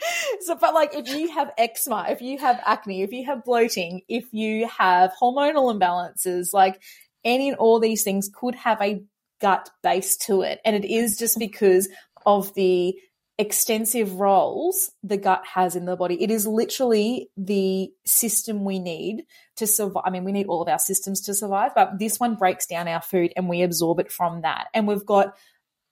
[0.41, 4.01] so but like if you have eczema, if you have acne, if you have bloating,
[4.07, 6.81] if you have hormonal imbalances, like
[7.25, 9.03] any and all these things could have a
[9.43, 10.62] gut base to it.
[10.63, 11.89] And it is just because
[12.25, 12.95] of the
[13.38, 16.23] extensive roles the gut has in the body.
[16.23, 19.25] It is literally the system we need
[19.58, 20.03] to survive.
[20.06, 22.88] I mean, we need all of our systems to survive, but this one breaks down
[22.88, 24.67] our food and we absorb it from that.
[24.73, 25.36] And we've got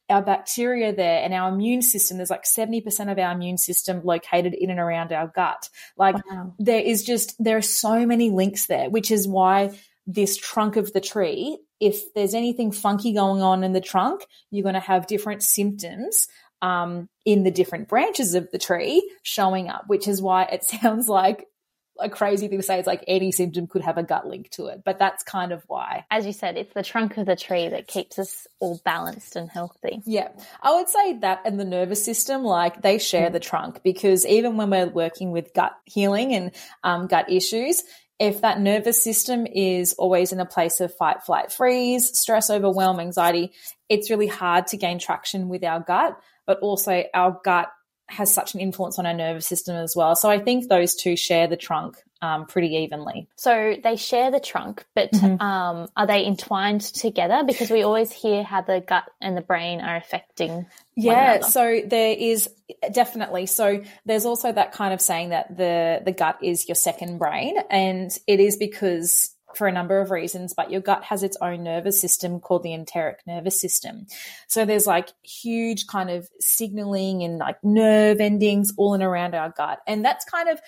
[0.09, 2.17] our bacteria there and our immune system.
[2.17, 5.69] There's like 70% of our immune system located in and around our gut.
[5.97, 6.53] Like wow.
[6.57, 10.93] there is just, there are so many links there, which is why this trunk of
[10.93, 15.07] the tree, if there's anything funky going on in the trunk, you're going to have
[15.07, 16.27] different symptoms
[16.61, 21.09] um, in the different branches of the tree showing up, which is why it sounds
[21.09, 21.47] like
[21.99, 22.77] a crazy thing to say.
[22.77, 25.63] It's like any symptom could have a gut link to it, but that's kind of
[25.67, 26.05] why.
[26.11, 29.49] As you said, it's the trunk of the tree that keeps us all balanced and
[29.49, 30.01] healthy.
[30.05, 30.29] Yeah.
[30.61, 33.33] I would say that and the nervous system, like they share mm.
[33.33, 36.51] the trunk because even when we're working with gut healing and
[36.83, 37.83] um, gut issues,
[38.21, 42.99] if that nervous system is always in a place of fight, flight, freeze, stress, overwhelm,
[43.01, 43.51] anxiety,
[43.89, 47.71] it's really hard to gain traction with our gut but also our gut
[48.09, 50.15] has such an influence on our nervous system as well.
[50.15, 53.27] So I think those two share the trunk um, pretty evenly.
[53.35, 55.41] So they share the trunk, but mm-hmm.
[55.41, 57.43] um, are they entwined together?
[57.45, 60.67] Because we always hear how the gut and the brain are affecting.
[60.95, 62.49] Yeah, so there is
[62.91, 63.47] definitely.
[63.47, 67.55] So there's also that kind of saying that the the gut is your second brain,
[67.69, 71.63] and it is because for a number of reasons, but your gut has its own
[71.63, 74.07] nervous system called the enteric nervous system.
[74.47, 79.49] So there's like huge kind of signaling and like nerve endings all in around our
[79.49, 79.79] gut.
[79.87, 80.59] And that's kind of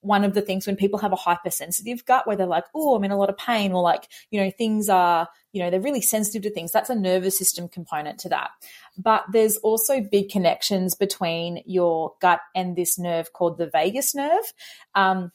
[0.00, 3.04] one of the things when people have a hypersensitive gut where they're like, oh, I'm
[3.04, 6.00] in a lot of pain, or like, you know, things are, you know, they're really
[6.00, 6.72] sensitive to things.
[6.72, 8.50] That's a nervous system component to that.
[8.96, 14.52] But there's also big connections between your gut and this nerve called the vagus nerve.
[14.94, 15.32] Um,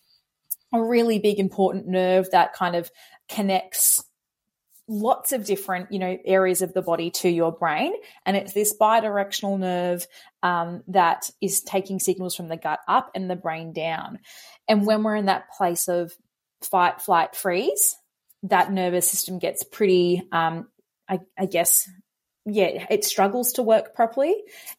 [0.74, 2.90] a really big important nerve that kind of
[3.28, 4.04] connects
[4.92, 7.94] lots of different you know areas of the body to your brain.
[8.26, 10.06] And it's this bidirectional nerve
[10.44, 14.20] um, that is taking signals from the gut up and the brain down.
[14.68, 16.12] And when we're in that place of
[16.62, 17.96] fight flight freeze
[18.44, 20.68] that nervous system gets pretty um,
[21.08, 21.90] I, I guess
[22.46, 24.36] yeah, it struggles to work properly.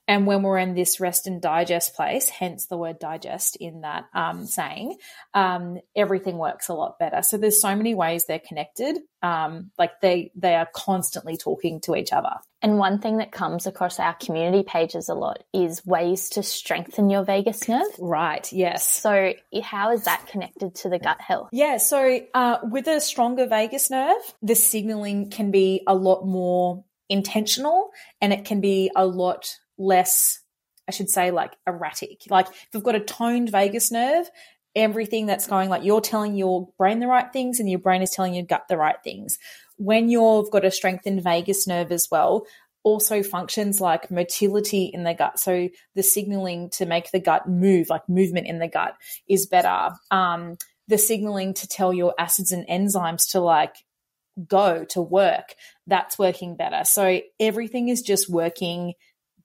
[0.08, 4.06] And when we're in this rest and digest place, hence the word digest in that
[4.14, 4.96] um, saying,
[5.32, 7.22] um, everything works a lot better.
[7.22, 8.98] So there's so many ways they're connected.
[9.22, 12.34] Um, like they they are constantly talking to each other.
[12.60, 17.10] And one thing that comes across our community pages a lot is ways to strengthen
[17.10, 17.86] your vagus nerve.
[17.98, 18.52] Right.
[18.52, 18.88] Yes.
[18.88, 21.50] So how is that connected to the gut health?
[21.52, 21.76] Yeah.
[21.76, 27.90] So uh, with a stronger vagus nerve, the signaling can be a lot more intentional
[28.20, 30.40] and it can be a lot less,
[30.88, 32.22] I should say, like erratic.
[32.28, 34.28] Like if you've got a toned vagus nerve,
[34.74, 38.10] everything that's going like you're telling your brain the right things and your brain is
[38.10, 39.38] telling your gut the right things.
[39.76, 42.46] When you've got a strengthened vagus nerve as well,
[42.84, 45.38] also functions like motility in the gut.
[45.38, 48.94] So the signaling to make the gut move, like movement in the gut,
[49.28, 49.90] is better.
[50.10, 50.56] Um,
[50.88, 53.76] the signaling to tell your acids and enzymes to like
[54.48, 55.54] go to work,
[55.86, 56.84] that's working better.
[56.84, 58.94] So everything is just working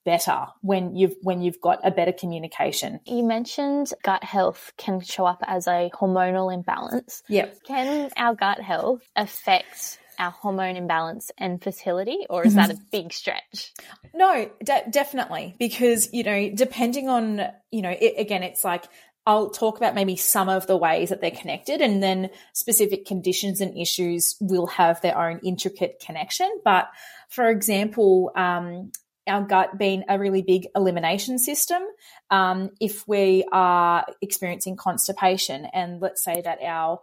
[0.08, 3.02] better when you've when you've got a better communication.
[3.06, 7.24] You mentioned gut health can show up as a hormonal imbalance.
[7.28, 7.58] Yep.
[7.66, 12.82] Can our gut health affect our hormone imbalance and fertility, or is that mm-hmm.
[12.82, 13.74] a big stretch?
[14.14, 18.86] No, de- definitely, because you know, depending on you know, it, again, it's like
[19.28, 23.60] I'll talk about maybe some of the ways that they're connected, and then specific conditions
[23.60, 26.50] and issues will have their own intricate connection.
[26.64, 26.88] But
[27.28, 28.94] for example, um,
[29.28, 31.84] our gut being a really big elimination system,
[32.32, 37.02] um, if we are experiencing constipation, and let's say that our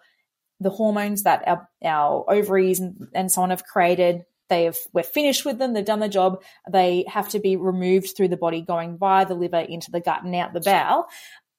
[0.60, 5.02] the hormones that our, our ovaries and, and so on have created they have we're
[5.02, 8.60] finished with them they've done the job they have to be removed through the body
[8.60, 11.06] going via the liver into the gut and out the bowel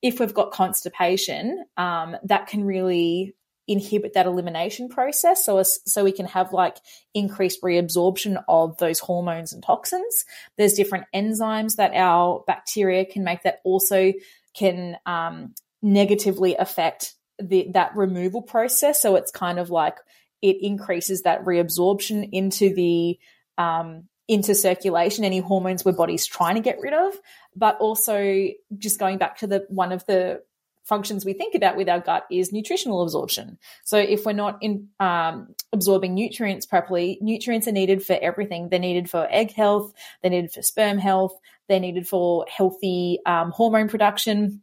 [0.06, 3.34] if we've got constipation, um, that can really
[3.68, 5.44] inhibit that elimination process.
[5.44, 6.78] So so we can have like
[7.16, 10.24] increased reabsorption of those hormones and toxins.
[10.60, 14.14] There's different enzymes that our bacteria can make that also
[14.54, 19.02] can um, negatively affect the, that removal process.
[19.02, 19.98] So it's kind of like
[20.44, 23.18] it increases that reabsorption into the
[23.58, 27.14] um, into circulation any hormones where body's trying to get rid of
[27.56, 28.48] but also
[28.78, 30.42] just going back to the one of the
[30.86, 33.58] functions we think about with our gut is nutritional absorption.
[33.84, 38.70] So if we're not in um, absorbing nutrients properly, nutrients are needed for everything.
[38.70, 39.94] They're needed for egg health.
[40.22, 41.38] They're needed for sperm health.
[41.68, 44.62] They're needed for healthy um, hormone production.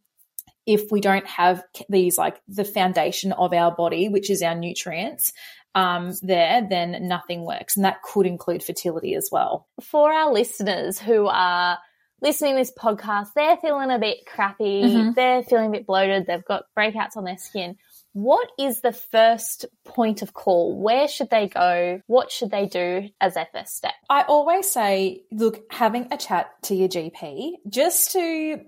[0.64, 5.32] If we don't have these, like the foundation of our body, which is our nutrients,
[5.74, 7.76] um, there, then nothing works.
[7.76, 9.66] And that could include fertility as well.
[9.80, 11.78] For our listeners who are
[12.20, 15.10] listening to this podcast, they're feeling a bit crappy, mm-hmm.
[15.12, 17.76] they're feeling a bit bloated, they've got breakouts on their skin.
[18.14, 20.78] What is the first point of call?
[20.78, 22.02] Where should they go?
[22.06, 23.94] What should they do as their first step?
[24.10, 28.60] I always say, look, having a chat to your GP just to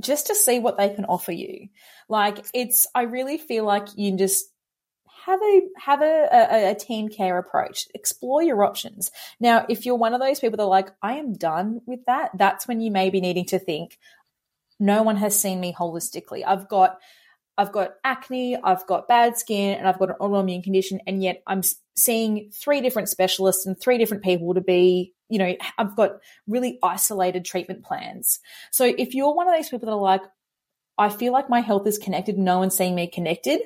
[0.00, 1.68] just to see what they can offer you.
[2.08, 4.49] Like it's I really feel like you just
[5.24, 7.86] have a have a, a, a, team care approach.
[7.94, 9.10] Explore your options.
[9.38, 12.30] Now, if you're one of those people that are like, I am done with that,
[12.34, 13.98] that's when you may be needing to think,
[14.78, 16.42] no one has seen me holistically.
[16.46, 16.98] I've got
[17.58, 21.42] I've got acne, I've got bad skin, and I've got an autoimmune condition, and yet
[21.46, 21.62] I'm
[21.94, 26.12] seeing three different specialists and three different people to be, you know, I've got
[26.46, 28.40] really isolated treatment plans.
[28.70, 30.22] So if you're one of those people that are like,
[30.96, 33.60] I feel like my health is connected, no one's seeing me connected,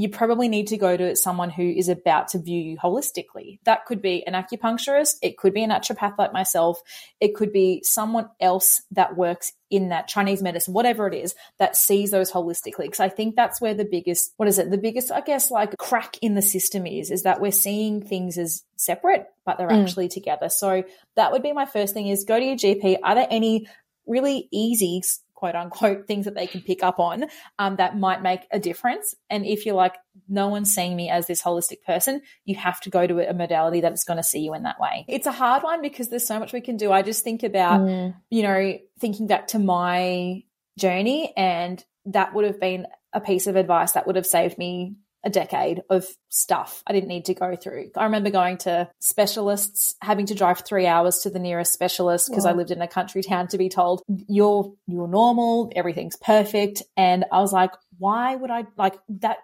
[0.00, 3.58] you probably need to go to someone who is about to view you holistically.
[3.64, 6.80] That could be an acupuncturist, it could be a naturopath like myself,
[7.20, 11.76] it could be someone else that works in that Chinese medicine, whatever it is, that
[11.76, 12.84] sees those holistically.
[12.84, 14.70] Because I think that's where the biggest, what is it?
[14.70, 18.38] The biggest, I guess, like crack in the system is, is that we're seeing things
[18.38, 19.82] as separate, but they're mm.
[19.82, 20.48] actually together.
[20.48, 20.82] So
[21.16, 23.00] that would be my first thing is go to your GP.
[23.04, 23.66] Are there any
[24.06, 25.02] really easy
[25.40, 27.24] quote unquote things that they can pick up on
[27.58, 29.14] um, that might make a difference.
[29.30, 29.96] And if you're like,
[30.28, 33.80] no one's seeing me as this holistic person, you have to go to a modality
[33.80, 35.06] that's going to see you in that way.
[35.08, 36.92] It's a hard one because there's so much we can do.
[36.92, 38.14] I just think about, mm.
[38.28, 40.42] you know, thinking back to my
[40.78, 44.96] journey and that would have been a piece of advice that would have saved me
[45.22, 47.90] a decade of stuff I didn't need to go through.
[47.96, 52.46] I remember going to specialists, having to drive three hours to the nearest specialist because
[52.46, 57.24] I lived in a country town to be told you're you're normal, everything's perfect, and
[57.30, 59.38] I was like, why would I like that?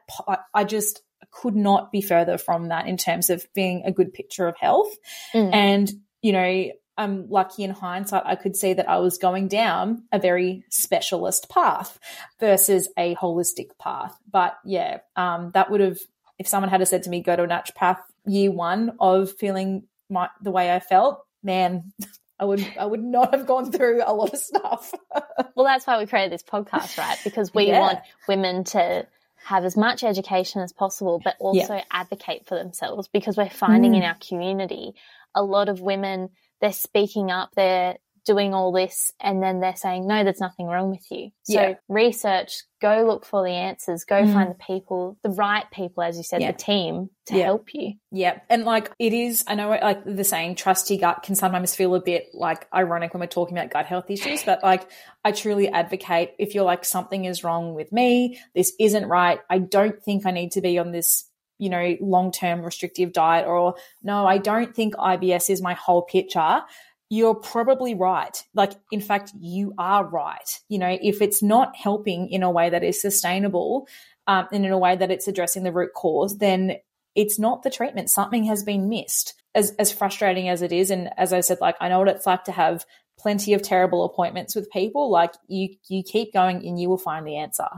[0.55, 4.49] I just could not be further from that in terms of being a good picture
[4.49, 4.95] of health,
[5.35, 5.53] mm.
[5.53, 5.91] and
[6.22, 10.19] you know I'm lucky in hindsight, I could see that I was going down a
[10.19, 11.99] very specialist path
[12.41, 14.17] versus a holistic path.
[14.31, 15.99] But yeah, um, that would have,
[16.39, 20.29] if someone had said to me, go to a naturopath year one of feeling my,
[20.43, 21.93] the way I felt, man,
[22.39, 24.93] I would I would not have gone through a lot of stuff.
[25.55, 27.17] well, that's why we created this podcast, right?
[27.25, 27.81] Because we yeah.
[27.81, 29.07] want women to
[29.47, 31.85] have as much education as possible, but also yeah.
[31.91, 33.99] advocate for themselves because we're finding mm.
[33.99, 34.93] in our community
[35.35, 36.31] a lot of women
[36.61, 37.97] they're speaking up, they're
[38.27, 41.31] doing all this, and then they're saying, no, there's nothing wrong with you.
[41.45, 41.75] So yeah.
[41.89, 44.33] research, go look for the answers, go mm.
[44.33, 46.51] find the people, the right people, as you said, yeah.
[46.51, 47.45] the team to yeah.
[47.45, 47.95] help you.
[48.11, 48.41] Yeah.
[48.51, 51.95] And like it is, I know like the saying, trust your gut can sometimes feel
[51.95, 54.91] a bit like ironic when we're talking about gut health issues, but like
[55.25, 59.59] I truly advocate if you're like, something is wrong with me, this isn't right, I
[59.59, 63.77] don't think I need to be on this you know, long term restrictive diet, or
[64.03, 66.63] no, I don't think IBS is my whole picture,
[67.09, 68.43] you're probably right.
[68.55, 70.61] Like, in fact, you are right.
[70.69, 73.87] You know, if it's not helping in a way that is sustainable
[74.27, 76.77] um, and in a way that it's addressing the root cause, then
[77.15, 78.11] it's not the treatment.
[78.11, 79.35] Something has been missed.
[79.55, 82.27] As, as frustrating as it is, and as I said, like I know what it's
[82.27, 82.85] like to have
[83.19, 85.11] plenty of terrible appointments with people.
[85.11, 87.69] Like you, you keep going, and you will find the answer.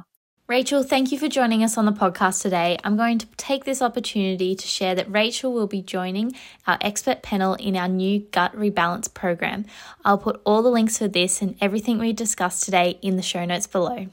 [0.49, 2.78] Rachel, thank you for joining us on the podcast today.
[2.82, 6.34] I'm going to take this opportunity to share that Rachel will be joining
[6.66, 9.66] our expert panel in our new Gut Rebalance program.
[10.07, 13.44] I'll put all the links for this and everything we discussed today in the show
[13.44, 14.07] notes below.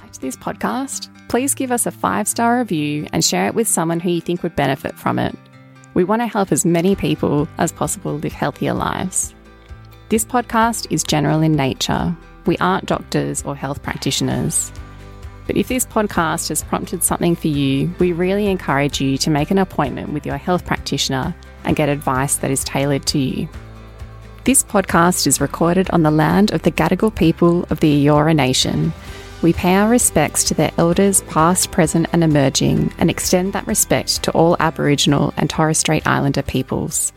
[0.00, 3.68] Back to this podcast, please give us a five star review and share it with
[3.68, 5.36] someone who you think would benefit from it.
[5.92, 9.34] We want to help as many people as possible live healthier lives.
[10.08, 12.16] This podcast is general in nature.
[12.46, 14.72] We aren't doctors or health practitioners.
[15.46, 19.50] But if this podcast has prompted something for you, we really encourage you to make
[19.50, 21.34] an appointment with your health practitioner
[21.64, 23.48] and get advice that is tailored to you.
[24.44, 28.92] This podcast is recorded on the land of the Gadigal people of the Eora Nation.
[29.42, 34.22] We pay our respects to their elders, past, present, and emerging, and extend that respect
[34.22, 37.12] to all Aboriginal and Torres Strait Islander peoples.